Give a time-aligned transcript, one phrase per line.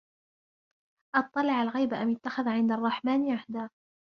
[1.15, 3.69] أَطَّلَعَ الْغَيْبَ أَمِ اتَّخَذَ عِنْدَ الرَّحْمَنِ عَهْدًا